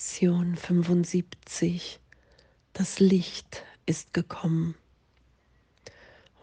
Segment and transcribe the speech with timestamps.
[0.00, 2.00] Lektion 75.
[2.72, 4.74] Das Licht ist gekommen.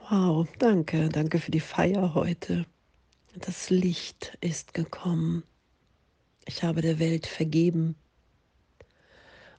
[0.07, 2.67] Wow, danke, danke für die Feier heute.
[3.33, 5.41] Das Licht ist gekommen.
[6.45, 7.95] Ich habe der Welt vergeben.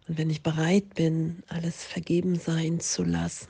[0.06, 3.48] Und wenn ich bereit bin, alles vergeben sein zu lassen,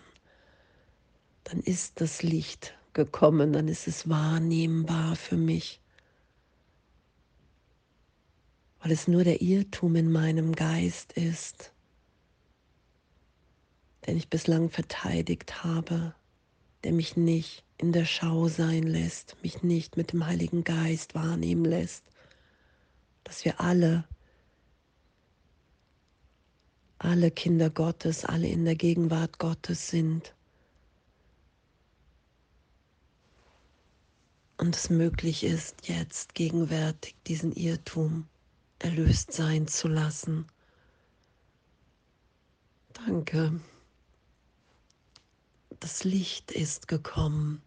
[1.44, 5.82] dann ist das Licht gekommen, dann ist es wahrnehmbar für mich
[8.80, 11.72] weil es nur der Irrtum in meinem Geist ist,
[14.06, 16.14] den ich bislang verteidigt habe,
[16.84, 21.64] der mich nicht in der Schau sein lässt, mich nicht mit dem Heiligen Geist wahrnehmen
[21.64, 22.04] lässt,
[23.24, 24.04] dass wir alle,
[26.98, 30.34] alle Kinder Gottes, alle in der Gegenwart Gottes sind.
[34.56, 38.26] Und es möglich ist, jetzt gegenwärtig diesen Irrtum
[38.78, 40.46] erlöst sein zu lassen.
[42.92, 43.60] Danke.
[45.80, 47.62] Das Licht ist gekommen.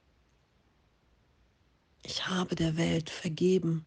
[2.03, 3.85] Ich habe der Welt vergeben,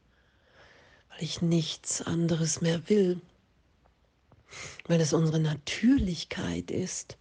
[1.10, 3.20] weil ich nichts anderes mehr will,
[4.86, 7.18] weil es unsere Natürlichkeit ist,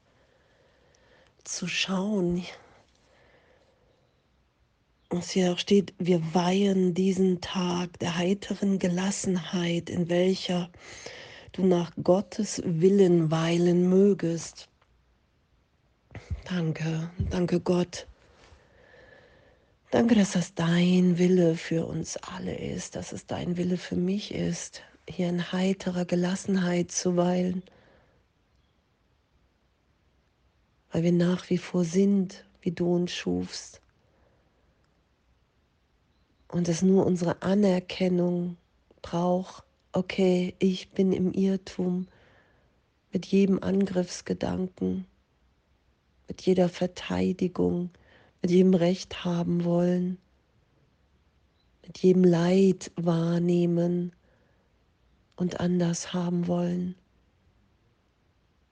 [1.43, 2.45] zu schauen,
[5.13, 10.71] was hier auch steht, wir weihen diesen Tag der heiteren Gelassenheit, in welcher
[11.51, 14.69] du nach Gottes Willen weilen mögest.
[16.45, 18.07] Danke, danke Gott.
[19.91, 24.33] Danke, dass das dein Wille für uns alle ist, dass es dein Wille für mich
[24.33, 27.61] ist, hier in heiterer Gelassenheit zu weilen,
[30.91, 33.82] weil wir nach wie vor sind, wie du uns schufst
[36.53, 38.57] und es nur unsere Anerkennung
[39.01, 42.07] braucht, okay, ich bin im Irrtum
[43.11, 45.07] mit jedem Angriffsgedanken,
[46.27, 47.89] mit jeder Verteidigung,
[48.43, 50.19] mit jedem Recht haben wollen,
[51.81, 54.11] mit jedem Leid wahrnehmen
[55.35, 56.93] und anders haben wollen.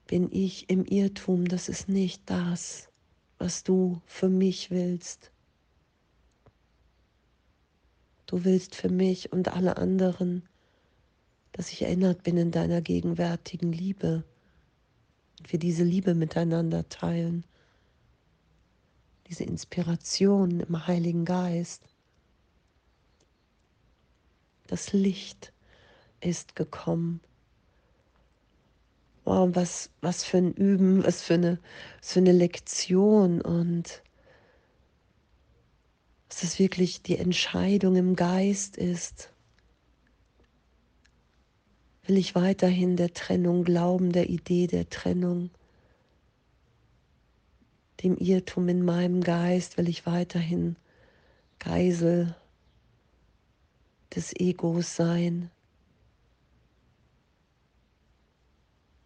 [0.06, 2.90] Bin ich im Irrtum, das ist nicht das,
[3.38, 5.31] was du für mich willst.
[8.32, 10.48] Du willst für mich und alle anderen,
[11.52, 14.24] dass ich erinnert bin in deiner gegenwärtigen Liebe
[15.38, 17.44] und wir diese Liebe miteinander teilen,
[19.28, 21.82] diese Inspiration im Heiligen Geist.
[24.66, 25.52] Das Licht
[26.22, 27.20] ist gekommen.
[29.26, 31.58] Wow, was, was für ein Üben, was für eine,
[32.00, 34.02] was für eine Lektion und
[36.42, 39.32] es wirklich die Entscheidung im Geist ist.
[42.06, 45.50] Will ich weiterhin der Trennung glauben, der Idee der Trennung,
[48.02, 50.76] dem Irrtum in meinem Geist, will ich weiterhin
[51.58, 52.34] Geisel
[54.14, 55.50] des Egos sein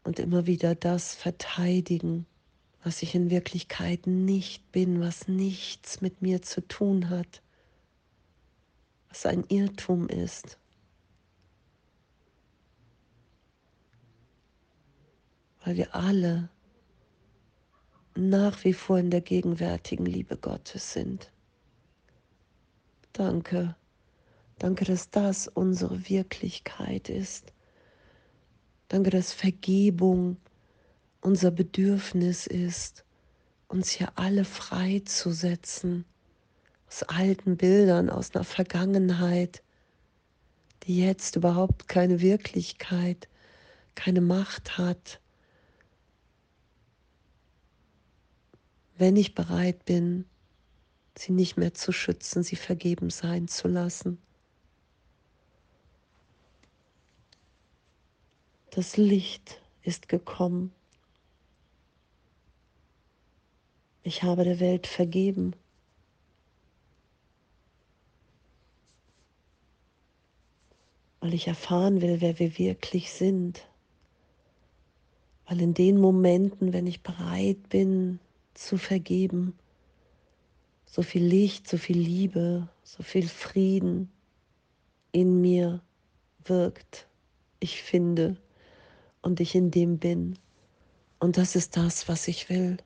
[0.04, 2.26] und immer wieder das verteidigen
[2.86, 7.42] was ich in Wirklichkeit nicht bin, was nichts mit mir zu tun hat,
[9.08, 10.56] was ein Irrtum ist.
[15.64, 16.48] Weil wir alle
[18.14, 21.32] nach wie vor in der gegenwärtigen Liebe Gottes sind.
[23.12, 23.74] Danke,
[24.60, 27.52] danke, dass das unsere Wirklichkeit ist.
[28.86, 30.36] Danke, dass Vergebung
[31.26, 33.04] unser Bedürfnis ist,
[33.66, 36.04] uns hier alle freizusetzen
[36.86, 39.60] aus alten Bildern, aus einer Vergangenheit,
[40.84, 43.28] die jetzt überhaupt keine Wirklichkeit,
[43.96, 45.20] keine Macht hat.
[48.96, 50.26] Wenn ich bereit bin,
[51.18, 54.18] sie nicht mehr zu schützen, sie vergeben sein zu lassen.
[58.70, 60.72] Das Licht ist gekommen.
[64.06, 65.56] Ich habe der Welt vergeben.
[71.18, 73.66] Weil ich erfahren will, wer wir wirklich sind.
[75.48, 78.20] Weil in den Momenten, wenn ich bereit bin
[78.54, 79.58] zu vergeben,
[80.84, 84.08] so viel Licht, so viel Liebe, so viel Frieden
[85.10, 85.80] in mir
[86.44, 87.08] wirkt,
[87.58, 88.36] ich finde
[89.20, 90.38] und ich in dem bin.
[91.18, 92.76] Und das ist das, was ich will.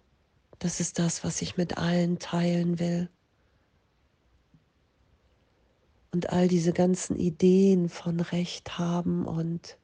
[0.61, 3.09] Das ist das, was ich mit allen teilen will.
[6.13, 9.79] Und all diese ganzen Ideen von Recht haben und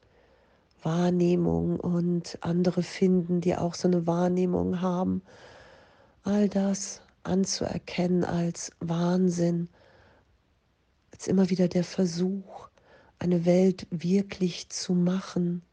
[0.83, 5.23] Wahrnehmung und andere finden, die auch so eine Wahrnehmung haben.
[6.23, 9.69] All das anzuerkennen als Wahnsinn,
[11.11, 12.69] als immer wieder der Versuch,
[13.17, 15.63] eine Welt wirklich zu machen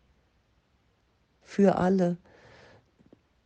[1.43, 2.17] für alle,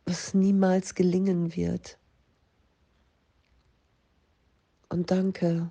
[0.09, 1.99] was niemals gelingen wird.
[4.89, 5.69] Und danke,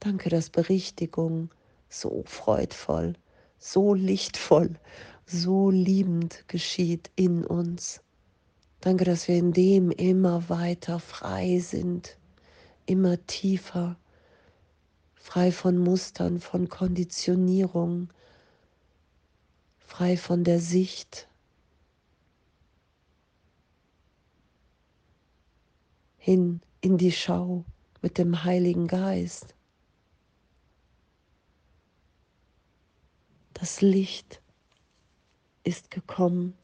[0.00, 1.48] danke, dass Berichtigung
[1.88, 3.12] so freudvoll,
[3.58, 4.74] so lichtvoll,
[5.26, 8.00] so liebend geschieht in uns.
[8.80, 12.18] Danke, dass wir in dem immer weiter frei sind,
[12.86, 13.96] immer tiefer,
[15.14, 18.08] frei von Mustern, von Konditionierung,
[19.78, 21.28] frei von der Sicht
[26.26, 27.64] hin in die Schau
[28.02, 29.54] mit dem Heiligen Geist.
[33.54, 34.42] Das Licht
[35.62, 36.54] ist gekommen.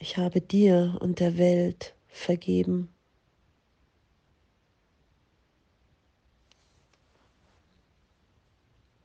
[0.00, 2.88] Ich habe dir und der Welt vergeben.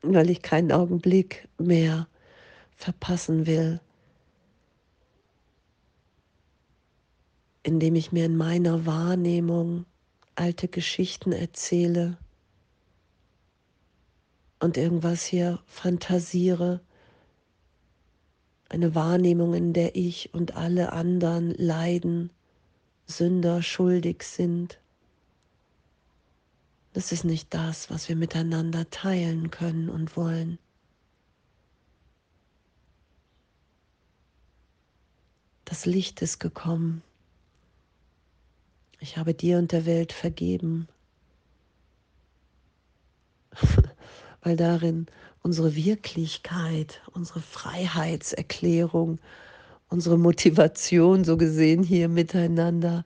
[0.01, 2.07] Weil ich keinen Augenblick mehr
[2.75, 3.81] verpassen will,
[7.69, 9.86] indem ich mir in meiner Wahrnehmung
[10.33, 12.18] alte Geschichten erzähle
[14.60, 16.81] und irgendwas hier fantasiere,
[18.69, 22.31] eine Wahrnehmung, in der ich und alle anderen leiden,
[23.06, 24.80] Sünder schuldig sind.
[26.94, 30.57] Das ist nicht das, was wir miteinander teilen können und wollen.
[35.65, 37.04] Das Licht ist gekommen.
[39.01, 40.90] Ich habe dir und der Welt vergeben,
[44.42, 45.06] weil darin
[45.42, 49.19] unsere Wirklichkeit, unsere Freiheitserklärung,
[49.88, 53.06] unsere Motivation so gesehen hier miteinander,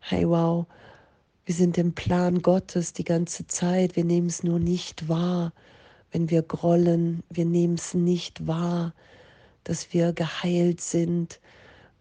[0.00, 0.66] hey wow,
[1.46, 5.54] wir sind im Plan Gottes die ganze Zeit, wir nehmen es nur nicht wahr,
[6.12, 8.92] wenn wir grollen, wir nehmen es nicht wahr,
[9.64, 11.40] dass wir geheilt sind,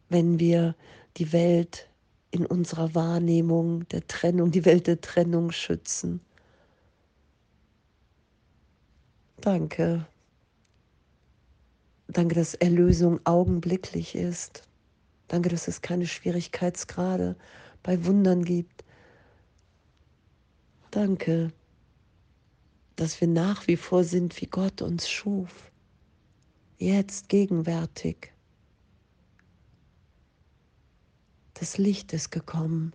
[0.09, 0.75] wenn wir
[1.15, 1.88] die Welt
[2.31, 6.21] in unserer Wahrnehmung der Trennung, die Welt der Trennung schützen.
[9.41, 10.05] Danke.
[12.07, 14.63] Danke, dass Erlösung augenblicklich ist.
[15.27, 17.35] Danke, dass es keine Schwierigkeitsgrade
[17.83, 18.83] bei Wundern gibt.
[20.91, 21.51] Danke,
[22.95, 25.71] dass wir nach wie vor sind, wie Gott uns schuf.
[26.79, 28.33] Jetzt gegenwärtig.
[31.59, 32.94] Das Licht ist gekommen.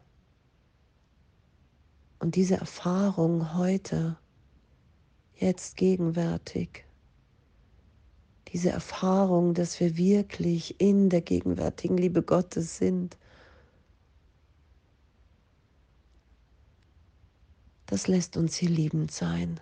[2.19, 4.17] Und diese Erfahrung heute,
[5.37, 6.87] jetzt gegenwärtig,
[8.49, 13.19] diese Erfahrung, dass wir wirklich in der gegenwärtigen Liebe Gottes sind,
[17.85, 19.61] das lässt uns hier liebend sein,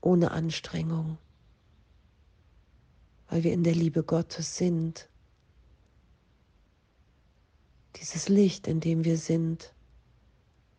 [0.00, 1.18] ohne Anstrengung,
[3.28, 5.08] weil wir in der Liebe Gottes sind
[7.96, 9.74] dieses Licht, in dem wir sind,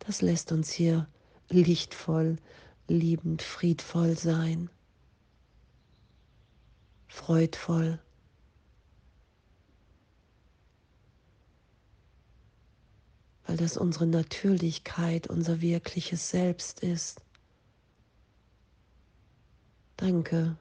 [0.00, 1.08] das lässt uns hier
[1.48, 2.36] lichtvoll,
[2.88, 4.70] liebend, friedvoll sein,
[7.08, 7.98] freudvoll.
[13.46, 17.20] weil das unsere Natürlichkeit, unser wirkliches Selbst ist.
[19.96, 20.56] Danke.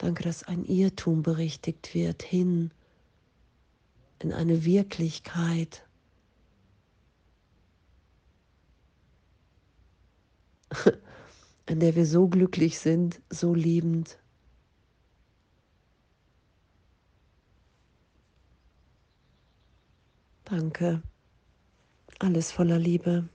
[0.00, 2.70] Danke, dass ein Irrtum berichtigt wird hin
[4.18, 5.86] in eine Wirklichkeit,
[11.66, 14.18] in der wir so glücklich sind, so liebend.
[20.46, 21.02] Danke.
[22.20, 23.28] Alles voller Liebe.